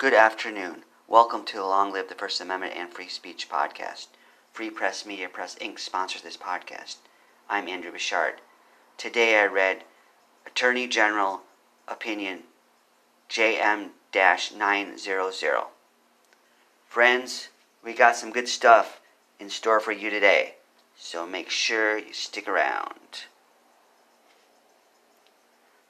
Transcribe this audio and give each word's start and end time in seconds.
Good 0.00 0.14
afternoon. 0.14 0.84
Welcome 1.08 1.44
to 1.44 1.58
the 1.58 1.64
Long 1.66 1.92
Live 1.92 2.08
the 2.08 2.14
First 2.14 2.40
Amendment 2.40 2.72
and 2.74 2.88
Free 2.88 3.06
Speech 3.06 3.50
podcast. 3.50 4.06
Free 4.50 4.70
Press 4.70 5.04
Media 5.04 5.28
Press 5.28 5.56
Inc. 5.56 5.78
sponsors 5.78 6.22
this 6.22 6.38
podcast. 6.38 6.96
I'm 7.50 7.68
Andrew 7.68 7.92
Bouchard. 7.92 8.36
Today 8.96 9.38
I 9.38 9.44
read 9.44 9.84
Attorney 10.46 10.88
General 10.88 11.42
Opinion 11.86 12.44
JM 13.28 13.90
900. 14.14 15.64
Friends, 16.88 17.48
we 17.84 17.92
got 17.92 18.16
some 18.16 18.32
good 18.32 18.48
stuff 18.48 19.02
in 19.38 19.50
store 19.50 19.80
for 19.80 19.92
you 19.92 20.08
today, 20.08 20.54
so 20.96 21.26
make 21.26 21.50
sure 21.50 21.98
you 21.98 22.14
stick 22.14 22.48
around. 22.48 23.26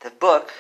The 0.01 0.11
book 0.11 0.51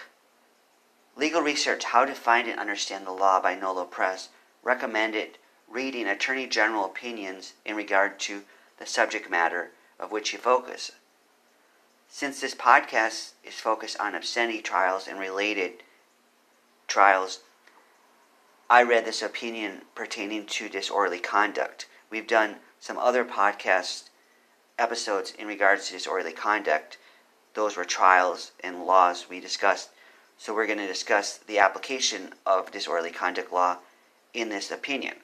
Legal 1.21 1.43
Research 1.43 1.85
How 1.85 2.07
to 2.07 2.15
Find 2.15 2.49
and 2.49 2.59
Understand 2.59 3.07
the 3.07 3.11
Law 3.11 3.43
by 3.43 3.55
Nolo 3.55 3.85
Press 3.85 4.31
recommended 4.63 5.37
reading 5.69 6.07
Attorney 6.07 6.47
General 6.47 6.87
opinions 6.87 7.53
in 7.63 7.77
regard 7.77 8.19
to 8.21 8.45
the 8.79 8.87
subject 8.87 9.29
matter 9.29 9.71
of 9.99 10.11
which 10.11 10.33
you 10.33 10.39
focus. 10.39 10.93
Since 12.09 12.41
this 12.41 12.55
podcast 12.55 13.33
is 13.45 13.53
focused 13.57 14.01
on 14.01 14.15
obscenity 14.15 14.63
trials 14.63 15.07
and 15.07 15.21
related 15.21 15.83
trials, 16.89 17.41
I 18.71 18.83
read 18.83 19.05
this 19.05 19.21
opinion 19.21 19.83
pertaining 19.95 20.47
to 20.47 20.71
disorderly 20.71 21.21
conduct. 21.21 21.87
We've 22.09 22.27
done 22.27 22.57
some 22.79 22.97
other 22.97 23.27
podcast 23.27 24.05
episodes 24.79 25.35
in 25.39 25.47
regards 25.47 25.89
to 25.89 25.93
disorderly 25.93 26.33
conduct. 26.33 26.97
Those 27.53 27.77
were 27.77 27.85
trials 27.85 28.53
and 28.65 28.87
laws 28.87 29.27
we 29.29 29.39
discussed 29.39 29.91
so 30.41 30.55
we're 30.55 30.67
going 30.67 30.79
to 30.79 30.87
discuss 30.87 31.37
the 31.37 31.59
application 31.59 32.31
of 32.47 32.73
disorderly 32.73 33.11
conduct 33.11 33.53
law 33.53 33.77
in 34.33 34.49
this 34.49 34.71
opinion. 34.71 35.17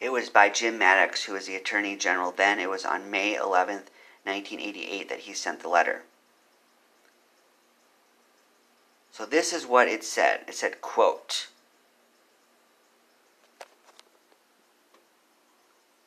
It 0.00 0.10
was 0.10 0.30
by 0.30 0.48
Jim 0.48 0.78
Mattox, 0.78 1.24
who 1.24 1.34
was 1.34 1.46
the 1.46 1.54
Attorney 1.54 1.94
General 1.94 2.32
then. 2.32 2.58
It 2.58 2.70
was 2.70 2.86
on 2.86 3.10
May 3.10 3.34
11th, 3.34 3.92
1988, 4.24 5.10
that 5.10 5.18
he 5.20 5.34
sent 5.34 5.60
the 5.60 5.68
letter. 5.68 6.00
So 9.10 9.26
this 9.26 9.52
is 9.52 9.66
what 9.66 9.86
it 9.86 10.02
said. 10.02 10.40
It 10.48 10.54
said, 10.54 10.80
quote, 10.80 11.48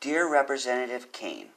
Dear 0.01 0.27
Representative 0.27 1.11
Kane, 1.11 1.49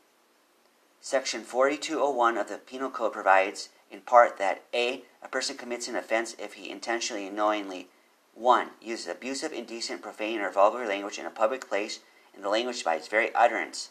Section 1.00 1.44
4201 1.44 2.36
of 2.36 2.50
the 2.50 2.58
Penal 2.58 2.90
Code 2.90 3.14
provides 3.14 3.70
in 3.90 4.00
part 4.00 4.38
that 4.38 4.62
A. 4.74 5.02
A 5.22 5.28
person 5.28 5.56
commits 5.56 5.88
an 5.88 5.96
offense 5.96 6.36
if 6.38 6.54
he 6.54 6.70
intentionally 6.70 7.26
and 7.26 7.36
knowingly 7.36 7.88
1. 8.34 8.70
Uses 8.80 9.08
abusive, 9.08 9.52
indecent, 9.52 10.02
profane, 10.02 10.40
or 10.40 10.50
vulgar 10.50 10.86
language 10.86 11.18
in 11.18 11.26
a 11.26 11.30
public 11.30 11.68
place, 11.68 12.00
and 12.34 12.44
the 12.44 12.48
language 12.48 12.84
by 12.84 12.94
its 12.94 13.08
very 13.08 13.34
utterance 13.34 13.90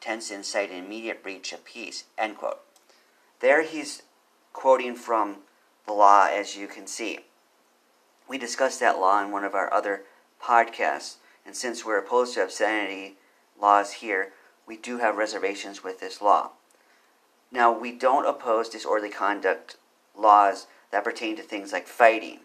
tends 0.00 0.28
to 0.28 0.34
incite 0.34 0.70
an 0.70 0.84
immediate 0.84 1.22
breach 1.22 1.52
of 1.52 1.64
peace. 1.64 2.04
End 2.16 2.36
quote. 2.36 2.60
There 3.40 3.62
he's 3.62 4.02
quoting 4.52 4.94
from 4.94 5.38
the 5.86 5.92
law, 5.92 6.28
as 6.30 6.56
you 6.56 6.66
can 6.66 6.86
see. 6.86 7.20
We 8.28 8.38
discussed 8.38 8.80
that 8.80 8.98
law 8.98 9.22
in 9.22 9.32
one 9.32 9.44
of 9.44 9.54
our 9.54 9.72
other 9.72 10.02
podcasts, 10.42 11.16
and 11.44 11.56
since 11.56 11.84
we're 11.84 11.98
opposed 11.98 12.34
to 12.34 12.42
obscenity 12.42 13.16
laws 13.60 13.92
here, 13.94 14.32
we 14.66 14.76
do 14.76 14.98
have 14.98 15.16
reservations 15.16 15.82
with 15.82 16.00
this 16.00 16.22
law. 16.22 16.52
Now, 17.54 17.70
we 17.70 17.92
don't 17.92 18.26
oppose 18.26 18.68
disorderly 18.68 19.10
conduct 19.10 19.76
laws 20.18 20.66
that 20.90 21.04
pertain 21.04 21.36
to 21.36 21.42
things 21.42 21.72
like 21.72 21.86
fighting 21.86 22.40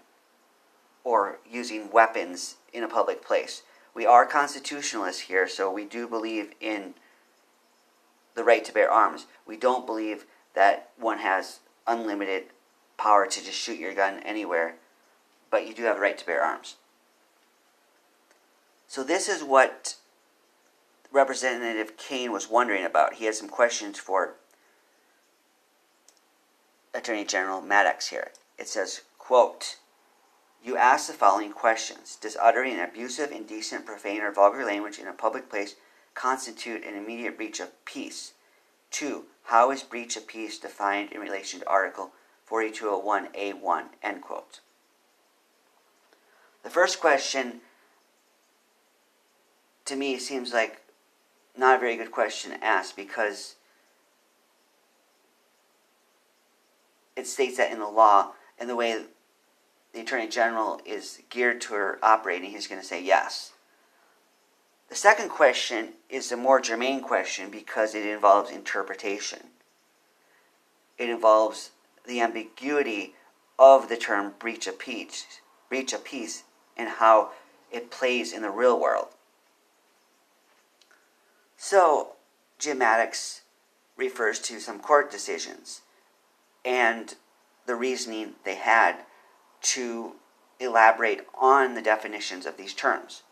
or 1.03 1.39
using 1.49 1.89
weapons 1.89 2.57
in 2.71 2.83
a 2.83 2.88
public 2.88 3.25
place. 3.25 3.63
We 3.95 4.05
are 4.05 4.27
constitutionalists 4.27 5.21
here, 5.21 5.47
so 5.47 5.71
we 5.71 5.85
do 5.85 6.07
believe 6.07 6.51
in 6.61 6.93
the 8.35 8.43
right 8.43 8.63
to 8.63 8.71
bear 8.71 8.91
arms. 8.91 9.25
We 9.47 9.57
don't 9.57 9.88
believe 9.88 10.25
that 10.53 10.91
one 10.95 11.17
has 11.17 11.61
unlimited 11.88 12.44
power 12.95 13.25
to 13.25 13.44
just 13.44 13.57
shoot 13.57 13.79
your 13.79 13.95
gun 13.95 14.19
anywhere, 14.19 14.75
but 15.50 15.67
you 15.67 15.73
do 15.73 15.85
have 15.85 15.97
a 15.97 16.01
right 16.01 16.19
to 16.19 16.25
bear 16.25 16.44
arms. 16.44 16.75
So, 18.88 19.03
this 19.03 19.28
is 19.28 19.44
what 19.44 19.95
Representative 21.11 21.97
Kane 21.97 22.31
was 22.31 22.47
wondering 22.47 22.85
about. 22.85 23.16
He 23.16 23.25
had 23.25 23.34
some 23.34 23.50
questions 23.50 23.97
for 23.97 24.35
Attorney 26.99 27.23
General 27.23 27.61
Mattox 27.61 28.09
here. 28.09 28.31
It 28.57 28.67
says, 28.67 29.01
quote, 29.17 29.77
You 30.61 30.75
ask 30.75 31.07
the 31.07 31.13
following 31.13 31.53
questions. 31.53 32.17
Does 32.19 32.35
uttering 32.35 32.77
abusive, 32.77 33.31
indecent, 33.31 33.85
profane, 33.85 34.21
or 34.21 34.33
vulgar 34.33 34.65
language 34.65 34.99
in 34.99 35.07
a 35.07 35.13
public 35.13 35.49
place 35.49 35.75
constitute 36.13 36.83
an 36.83 36.95
immediate 36.95 37.37
breach 37.37 37.61
of 37.61 37.69
peace? 37.85 38.33
2. 38.91 39.23
How 39.45 39.71
is 39.71 39.81
breach 39.81 40.17
of 40.17 40.27
peace 40.27 40.59
defined 40.59 41.13
in 41.13 41.21
relation 41.21 41.61
to 41.61 41.69
Article 41.69 42.11
4201A1? 42.49 43.85
End 44.03 44.21
quote. 44.21 44.59
The 46.63 46.69
first 46.69 46.99
question 46.99 47.61
to 49.85 49.95
me 49.95 50.17
seems 50.17 50.51
like 50.51 50.81
not 51.57 51.77
a 51.77 51.79
very 51.79 51.95
good 51.95 52.11
question 52.11 52.51
to 52.51 52.63
ask 52.63 52.93
because 52.93 53.55
it 57.19 57.28
states 57.28 57.57
that 57.57 57.72
in 57.72 57.80
the 57.80 57.88
law, 57.88 58.31
and 58.57 58.69
the 58.69 58.75
way 58.75 59.03
the 59.94 60.02
Attorney 60.02 60.28
General 60.28 60.80
is 60.85 61.19
geared 61.30 61.59
to 61.62 61.97
operating, 62.02 62.52
he's 62.52 62.68
going 62.68 62.81
to 62.81 62.88
say 62.88 63.03
yes. 63.03 63.52
The 64.88 64.96
second 64.96 65.29
question 65.29 65.90
is 66.09 66.31
a 66.31 66.38
more 66.38 66.62
germane 66.62 67.02
question 67.02 67.52
because 67.52 67.94
it 67.94 68.06
involves 68.06 68.50
interpretation. 68.50 69.40
It 70.97 71.09
involves 71.09 71.72
the 72.08 72.22
ambiguity 72.22 73.16
of 73.59 73.90
the 73.90 73.97
term 73.97 74.34
breach 74.40 74.66
of 74.66 74.79
peace, 74.79 75.25
breach 75.68 75.94
of 75.94 76.03
peace, 76.03 76.44
and 76.78 76.90
how 76.90 77.31
it 77.72 77.91
plays 77.91 78.34
in 78.34 78.41
the 78.41 78.50
real 78.50 78.79
world. 78.79 79.09
So, 81.58 82.13
Jim 82.58 82.78
Mattox 82.79 83.41
refers 83.97 84.40
to 84.40 84.59
some 84.59 84.79
court 84.79 85.12
decisions 85.12 85.81
and 86.64 87.16
the 87.66 87.75
reasoning 87.75 88.34
they 88.44 88.56
had 88.56 88.97
to 89.62 90.14
elaborate 90.59 91.22
on 91.40 91.75
the 91.75 91.81
definitions 91.81 92.46
of 92.46 92.58
these 92.58 92.74
terms. 92.74 93.24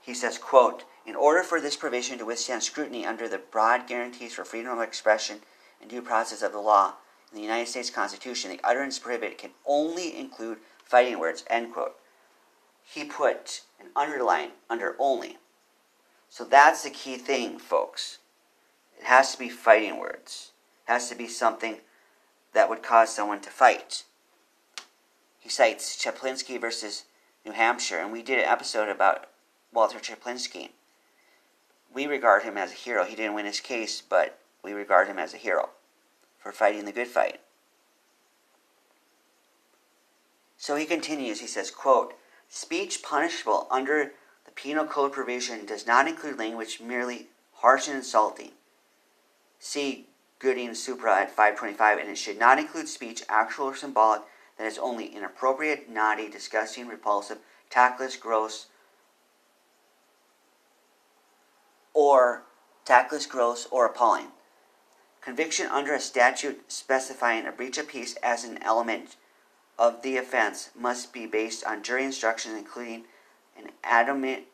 He 0.00 0.14
says, 0.14 0.38
quote, 0.38 0.84
in 1.04 1.14
order 1.14 1.42
for 1.42 1.60
this 1.60 1.76
provision 1.76 2.18
to 2.18 2.24
withstand 2.24 2.62
scrutiny 2.62 3.04
under 3.04 3.28
the 3.28 3.38
broad 3.38 3.86
guarantees 3.86 4.34
for 4.34 4.44
freedom 4.44 4.72
of 4.72 4.82
expression 4.82 5.40
and 5.80 5.90
due 5.90 6.02
process 6.02 6.42
of 6.42 6.52
the 6.52 6.60
law 6.60 6.94
in 7.30 7.36
the 7.36 7.42
United 7.42 7.68
States 7.68 7.90
Constitution, 7.90 8.50
the 8.50 8.60
utterance 8.64 8.98
prohibited 8.98 9.38
can 9.38 9.50
only 9.66 10.16
include 10.16 10.58
fighting 10.84 11.18
words, 11.18 11.44
end 11.50 11.72
quote. 11.72 11.96
He 12.82 13.04
put 13.04 13.62
an 13.80 13.88
underline 13.96 14.50
under 14.70 14.94
only. 14.98 15.38
So 16.28 16.44
that's 16.44 16.82
the 16.82 16.90
key 16.90 17.16
thing, 17.16 17.58
folks. 17.58 18.18
It 18.98 19.04
has 19.04 19.32
to 19.32 19.38
be 19.38 19.48
fighting 19.48 19.98
words. 19.98 20.52
It 20.86 20.92
has 20.92 21.08
to 21.08 21.14
be 21.14 21.28
something 21.28 21.78
that 22.56 22.70
would 22.70 22.82
cause 22.82 23.14
someone 23.14 23.40
to 23.42 23.50
fight. 23.50 24.04
He 25.38 25.50
cites 25.50 26.02
Chaplinsky 26.02 26.58
versus 26.58 27.04
New 27.44 27.52
Hampshire, 27.52 27.98
and 27.98 28.10
we 28.10 28.22
did 28.22 28.38
an 28.38 28.46
episode 28.46 28.88
about 28.88 29.26
Walter 29.74 29.98
Chaplinsky. 29.98 30.70
We 31.92 32.06
regard 32.06 32.44
him 32.44 32.56
as 32.56 32.72
a 32.72 32.74
hero. 32.74 33.04
He 33.04 33.14
didn't 33.14 33.34
win 33.34 33.44
his 33.44 33.60
case, 33.60 34.00
but 34.00 34.38
we 34.64 34.72
regard 34.72 35.06
him 35.06 35.18
as 35.18 35.34
a 35.34 35.36
hero 35.36 35.68
for 36.38 36.50
fighting 36.50 36.86
the 36.86 36.92
good 36.92 37.08
fight. 37.08 37.40
So 40.56 40.76
he 40.76 40.86
continues, 40.86 41.40
he 41.40 41.46
says, 41.46 41.70
quote, 41.70 42.14
Speech 42.48 43.02
punishable 43.02 43.66
under 43.70 44.12
the 44.46 44.50
penal 44.52 44.86
code 44.86 45.12
provision 45.12 45.66
does 45.66 45.86
not 45.86 46.08
include 46.08 46.38
language 46.38 46.80
merely 46.80 47.26
harsh 47.56 47.86
and 47.86 47.98
insulting. 47.98 48.52
See 49.58 50.06
Gooding 50.38 50.74
Supra 50.74 51.22
at 51.22 51.30
525, 51.30 51.98
and 51.98 52.10
it 52.10 52.18
should 52.18 52.38
not 52.38 52.58
include 52.58 52.88
speech, 52.88 53.22
actual 53.28 53.66
or 53.66 53.74
symbolic, 53.74 54.22
that 54.58 54.66
is 54.66 54.78
only 54.78 55.06
inappropriate, 55.06 55.88
naughty, 55.88 56.28
disgusting, 56.28 56.88
repulsive, 56.88 57.38
tactless, 57.70 58.16
gross, 58.16 58.66
or 61.94 62.42
tactless, 62.84 63.26
gross, 63.26 63.66
or 63.70 63.86
appalling. 63.86 64.28
Conviction 65.22 65.66
under 65.66 65.94
a 65.94 66.00
statute 66.00 66.70
specifying 66.70 67.46
a 67.46 67.52
breach 67.52 67.78
of 67.78 67.88
peace 67.88 68.14
as 68.22 68.44
an 68.44 68.62
element 68.62 69.16
of 69.78 70.02
the 70.02 70.16
offense 70.16 70.70
must 70.78 71.12
be 71.12 71.26
based 71.26 71.64
on 71.64 71.82
jury 71.82 72.04
instructions, 72.04 72.56
including 72.56 73.04
an 73.58 73.70
adamant 73.82 74.44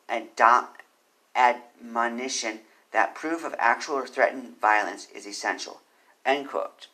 admonition 1.34 2.61
that 2.92 3.14
proof 3.14 3.44
of 3.44 3.54
actual 3.58 3.96
or 3.96 4.06
threatened 4.06 4.60
violence 4.60 5.08
is 5.14 5.26
essential. 5.26 5.80
End 6.24 6.48
quote. 6.48 6.88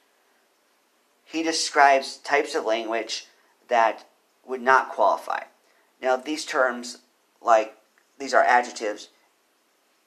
He 1.25 1.43
describes 1.43 2.17
types 2.17 2.55
of 2.55 2.65
language 2.65 3.27
that 3.69 4.07
would 4.47 4.63
not 4.63 4.91
qualify. 4.91 5.43
Now, 6.01 6.17
these 6.17 6.45
terms, 6.45 6.99
like 7.43 7.77
these 8.19 8.33
are 8.33 8.45
adjectives, 8.45 9.09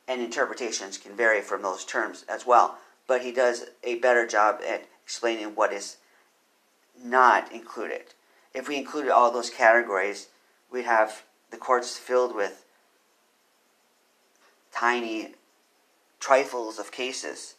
and 0.08 0.22
interpretations 0.22 0.98
can 0.98 1.16
vary 1.16 1.42
from 1.42 1.62
those 1.62 1.86
terms 1.86 2.26
as 2.28 2.46
well. 2.46 2.78
But 3.08 3.22
he 3.22 3.32
does 3.32 3.66
a 3.84 3.96
better 3.96 4.26
job 4.26 4.62
at 4.68 4.88
explaining 5.04 5.56
what 5.56 5.74
is 5.74 5.98
not 7.04 7.52
included. 7.52 8.14
If 8.54 8.68
we 8.68 8.78
included 8.78 9.12
all 9.12 9.32
those 9.32 9.50
categories, 9.50 10.28
we'd 10.72 10.86
have 10.86 11.24
the 11.52 11.58
courts 11.58 11.98
filled 11.98 12.36
with 12.36 12.66
tiny 14.74 15.36
trifles 16.22 16.80
of 16.80 16.92
cases. 16.92 17.56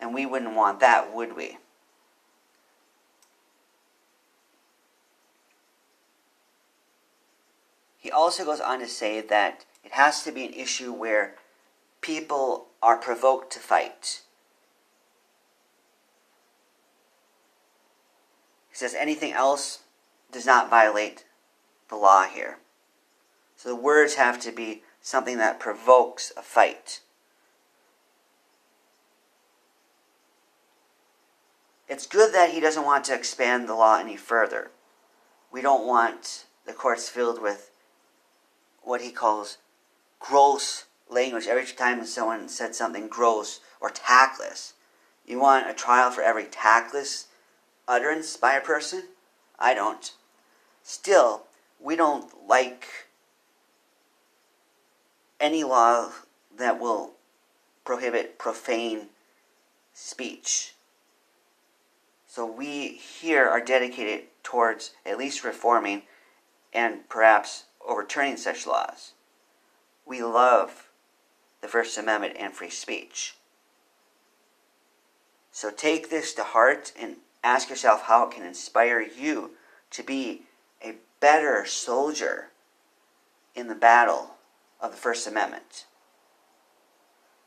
And 0.00 0.14
we 0.14 0.26
wouldn't 0.26 0.54
want 0.54 0.78
that, 0.78 1.12
would 1.12 1.34
we? 1.34 1.58
He 7.96 8.12
also 8.12 8.44
goes 8.44 8.60
on 8.60 8.78
to 8.78 8.86
say 8.86 9.20
that 9.20 9.64
it 9.82 9.92
has 9.92 10.22
to 10.22 10.30
be 10.30 10.44
an 10.44 10.52
issue 10.52 10.92
where 10.92 11.34
people 12.00 12.66
are 12.80 12.96
provoked 12.96 13.52
to 13.54 13.58
fight. 13.58 14.22
He 18.70 18.76
says 18.76 18.94
anything 18.94 19.32
else 19.32 19.80
does 20.30 20.46
not 20.46 20.70
violate 20.70 21.24
the 21.88 21.96
law 21.96 22.24
here. 22.24 22.58
So 23.56 23.70
the 23.70 23.76
words 23.76 24.14
have 24.14 24.38
to 24.40 24.52
be 24.52 24.82
something 25.08 25.38
that 25.38 25.58
provokes 25.58 26.34
a 26.36 26.42
fight. 26.42 27.00
It's 31.88 32.06
good 32.06 32.34
that 32.34 32.50
he 32.50 32.60
doesn't 32.60 32.84
want 32.84 33.04
to 33.04 33.14
expand 33.14 33.66
the 33.66 33.74
law 33.74 33.98
any 33.98 34.18
further. 34.18 34.70
We 35.50 35.62
don't 35.62 35.86
want 35.86 36.44
the 36.66 36.74
courts 36.74 37.08
filled 37.08 37.40
with 37.40 37.70
what 38.82 39.00
he 39.00 39.10
calls 39.10 39.56
gross 40.20 40.84
language 41.08 41.46
every 41.46 41.64
time 41.64 42.04
someone 42.04 42.46
said 42.50 42.74
something 42.74 43.08
gross 43.08 43.60
or 43.80 43.88
tactless. 43.88 44.74
You 45.26 45.40
want 45.40 45.70
a 45.70 45.72
trial 45.72 46.10
for 46.10 46.20
every 46.20 46.44
tactless 46.44 47.28
utterance 47.88 48.36
by 48.36 48.56
a 48.56 48.60
person? 48.60 49.04
I 49.58 49.72
don't. 49.72 50.12
Still, 50.82 51.44
we 51.80 51.96
don't 51.96 52.46
like 52.46 53.07
any 55.40 55.64
law 55.64 56.10
that 56.56 56.80
will 56.80 57.12
prohibit 57.84 58.38
profane 58.38 59.08
speech. 59.94 60.74
So 62.26 62.46
we 62.46 62.88
here 62.88 63.46
are 63.46 63.60
dedicated 63.60 64.24
towards 64.42 64.92
at 65.04 65.18
least 65.18 65.44
reforming 65.44 66.02
and 66.72 67.08
perhaps 67.08 67.64
overturning 67.86 68.36
such 68.36 68.66
laws. 68.66 69.12
We 70.06 70.22
love 70.22 70.88
the 71.60 71.68
First 71.68 71.98
Amendment 71.98 72.36
and 72.38 72.52
free 72.52 72.70
speech. 72.70 73.34
So 75.50 75.70
take 75.70 76.10
this 76.10 76.34
to 76.34 76.44
heart 76.44 76.92
and 76.98 77.16
ask 77.42 77.68
yourself 77.70 78.02
how 78.02 78.26
it 78.28 78.34
can 78.34 78.44
inspire 78.44 79.00
you 79.00 79.52
to 79.90 80.02
be 80.02 80.42
a 80.84 80.94
better 81.20 81.64
soldier 81.66 82.50
in 83.54 83.68
the 83.68 83.74
battle 83.74 84.37
of 84.80 84.90
the 84.90 84.96
First 84.96 85.26
Amendment. 85.26 85.86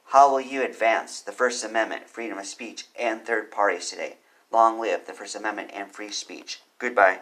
How 0.05 0.29
will 0.29 0.41
you 0.41 0.63
advance 0.63 1.21
the 1.21 1.31
First 1.31 1.63
Amendment, 1.63 2.09
freedom 2.09 2.37
of 2.37 2.45
speech, 2.45 2.87
and 2.99 3.21
third 3.21 3.49
parties 3.49 3.89
today? 3.89 4.17
Long 4.51 4.79
live 4.79 5.07
the 5.07 5.13
First 5.13 5.35
Amendment 5.35 5.71
and 5.73 5.89
free 5.89 6.11
speech. 6.11 6.61
Goodbye. 6.77 7.21